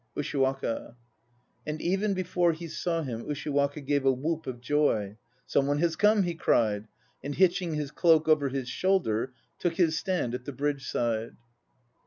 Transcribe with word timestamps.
USHIWAKA. 0.17 0.95
And 1.67 1.79
even 1.79 2.15
before 2.15 2.53
he 2.53 2.67
saw 2.67 3.03
him 3.03 3.23
Ushiwaka 3.29 3.81
gave 3.81 4.03
a 4.03 4.11
whoop 4.11 4.47
of 4.47 4.59
joy. 4.59 5.15
"Some 5.45 5.67
one 5.67 5.77
has 5.77 5.95
come," 5.95 6.23
he 6.23 6.33
cried, 6.33 6.87
and 7.23 7.35
hitching 7.35 7.75
his 7.75 7.91
cloak 7.91 8.27
over 8.27 8.49
his 8.49 8.67
shoulder 8.67 9.31
Took 9.59 9.75
his 9.75 9.95
stand 9.95 10.33
at 10.33 10.45
the 10.45 10.53
bridge 10.53 10.87
side. 10.87 11.35